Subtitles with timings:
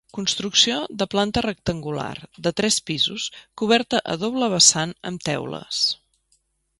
[0.17, 2.15] Construcció de planta rectangular,
[2.47, 3.27] de tres pisos,
[3.63, 5.85] coberta a doble vessant amb teules.